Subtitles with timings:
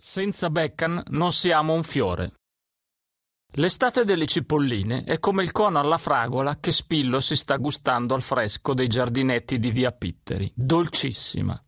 [0.00, 2.34] Senza Beccan non siamo un fiore.
[3.54, 8.22] L'estate delle cipolline è come il cono alla fragola che Spillo si sta gustando al
[8.22, 10.52] fresco dei giardinetti di via Pitteri.
[10.54, 11.60] Dolcissima.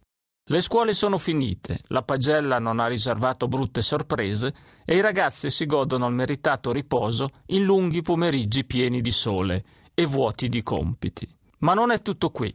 [0.49, 4.55] Le scuole sono finite, la pagella non ha riservato brutte sorprese
[4.85, 10.07] e i ragazzi si godono il meritato riposo in lunghi pomeriggi pieni di sole e
[10.07, 11.29] vuoti di compiti.
[11.59, 12.55] Ma non è tutto qui.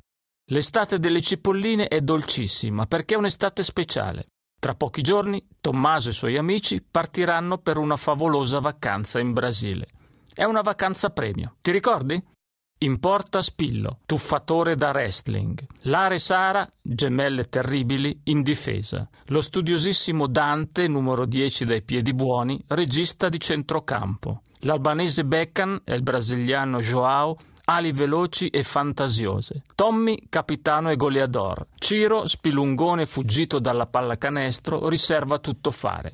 [0.52, 4.28] L'estate delle cipolline è dolcissima perché è un'estate speciale.
[4.66, 9.90] Tra pochi giorni Tommaso e i suoi amici partiranno per una favolosa vacanza in Brasile.
[10.34, 12.20] È una vacanza premio, ti ricordi?
[12.80, 15.64] In porta Spillo, tuffatore da wrestling.
[15.82, 19.08] Lara e Sara, gemelle terribili, in difesa.
[19.26, 24.42] Lo studiosissimo Dante, numero 10 dai piedi buoni, regista di centrocampo.
[24.62, 29.64] L'albanese Beckham e il brasiliano Joao, ali veloci e fantasiose.
[29.76, 31.68] Tommy, capitano e goleador.
[31.78, 36.14] Ciro, spilungone fuggito dalla pallacanestro, riserva tutto fare.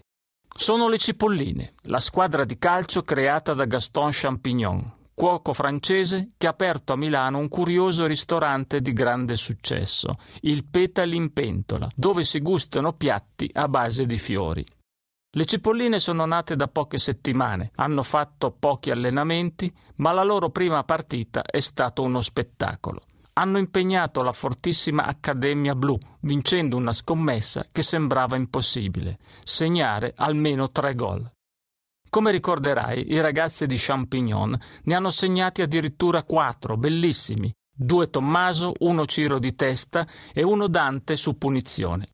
[0.53, 6.49] Sono le Cipolline, la squadra di calcio creata da Gaston Champignon, cuoco francese che ha
[6.49, 12.41] aperto a Milano un curioso ristorante di grande successo, il Petali in Pentola, dove si
[12.41, 14.65] gustano piatti a base di fiori.
[15.33, 20.83] Le cipolline sono nate da poche settimane, hanno fatto pochi allenamenti, ma la loro prima
[20.83, 23.03] partita è stato uno spettacolo.
[23.33, 30.95] Hanno impegnato la fortissima Accademia Blu, vincendo una scommessa che sembrava impossibile, segnare almeno tre
[30.95, 31.31] gol.
[32.09, 39.05] Come ricorderai, i ragazzi di Champignon ne hanno segnati addirittura quattro, bellissimi, due Tommaso, uno
[39.05, 42.09] Ciro di testa e uno Dante su punizione.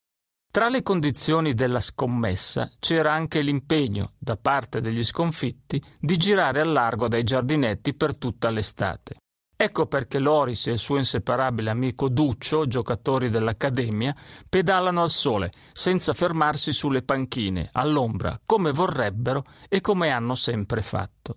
[0.58, 6.72] Tra le condizioni della scommessa c'era anche l'impegno, da parte degli sconfitti, di girare al
[6.72, 9.18] largo dai giardinetti per tutta l'estate.
[9.56, 14.16] Ecco perché Loris e il suo inseparabile amico Duccio, giocatori dell'Accademia,
[14.50, 21.36] pedalano al sole, senza fermarsi sulle panchine, all'ombra, come vorrebbero e come hanno sempre fatto.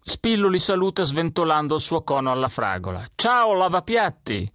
[0.00, 3.04] Spillo li saluta sventolando il suo cono alla fragola.
[3.16, 4.48] Ciao, lavapiatti!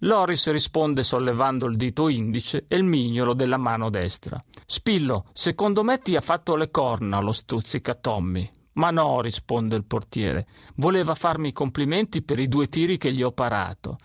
[0.00, 4.42] Loris risponde sollevando il dito indice e il mignolo della mano destra.
[4.66, 8.50] Spillo, secondo me ti ha fatto le corna, lo stuzzica Tommy.
[8.74, 10.46] Ma no, risponde il portiere.
[10.76, 13.96] Voleva farmi i complimenti per i due tiri che gli ho parato.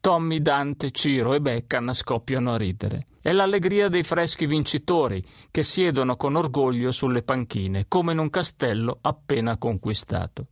[0.00, 3.06] Tommy, Dante, Ciro e Beccan scoppiano a ridere.
[3.20, 8.98] È l'allegria dei freschi vincitori che siedono con orgoglio sulle panchine, come in un castello
[9.00, 10.46] appena conquistato.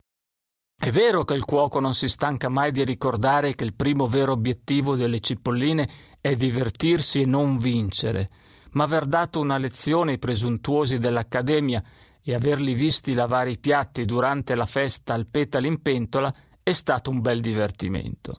[0.79, 4.33] È vero che il cuoco non si stanca mai di ricordare che il primo vero
[4.33, 5.89] obiettivo delle cipolline
[6.21, 8.31] è divertirsi e non vincere,
[8.73, 11.83] ma aver dato una lezione ai presuntuosi dell'Accademia
[12.23, 16.33] e averli visti lavare i piatti durante la festa al petalo in pentola
[16.63, 18.39] è stato un bel divertimento.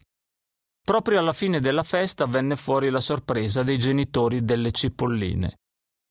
[0.82, 5.58] Proprio alla fine della festa venne fuori la sorpresa dei genitori delle cipolline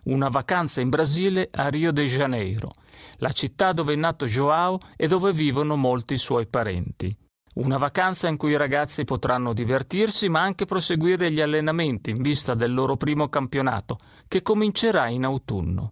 [0.06, 2.72] una vacanza in Brasile a Rio de Janeiro,
[3.19, 7.17] la città dove è nato Joao e dove vivono molti suoi parenti.
[7.57, 12.55] Una vacanza in cui i ragazzi potranno divertirsi ma anche proseguire gli allenamenti in vista
[12.55, 13.99] del loro primo campionato,
[14.29, 15.91] che comincerà in autunno.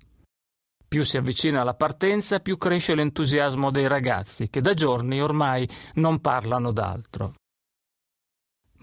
[0.87, 6.21] Più si avvicina la partenza, più cresce l'entusiasmo dei ragazzi, che da giorni ormai non
[6.21, 7.33] parlano d'altro.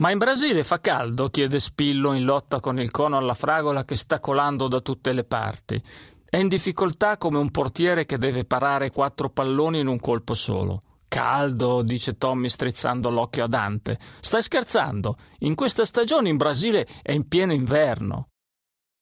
[0.01, 1.29] Ma in Brasile fa caldo?
[1.29, 5.23] chiede Spillo in lotta con il cono alla fragola che sta colando da tutte le
[5.23, 5.81] parti.
[6.31, 10.83] È in difficoltà come un portiere che deve parare quattro palloni in un colpo solo.
[11.09, 13.99] Caldo, dice Tommy strizzando l'occhio a Dante.
[14.21, 15.17] Stai scherzando?
[15.39, 18.29] In questa stagione in Brasile è in pieno inverno.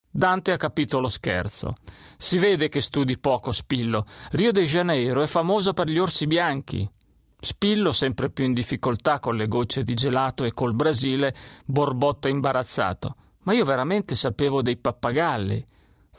[0.09, 1.75] Dante ha capito lo scherzo.
[2.18, 4.07] Si vede che studi poco, Spillo.
[4.31, 6.89] Rio de Janeiro è famoso per gli orsi bianchi.
[7.39, 13.16] Spillo, sempre più in difficoltà con le gocce di gelato e col Brasile, borbotta imbarazzato.
[13.44, 15.63] Ma io veramente sapevo dei pappagalli.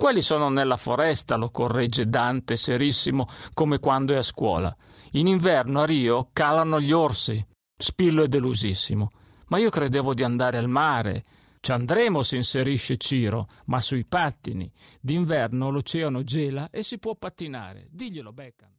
[0.00, 4.74] Quelli sono nella foresta, lo corregge Dante serissimo come quando è a scuola.
[5.10, 7.46] In inverno a Rio calano gli orsi.
[7.76, 9.10] Spillo è delusissimo.
[9.48, 11.24] Ma io credevo di andare al mare.
[11.60, 14.72] Ci andremo, si inserisce Ciro, ma sui pattini.
[15.02, 17.86] D'inverno l'oceano gela e si può pattinare.
[17.90, 18.68] Diglielo, Beckham.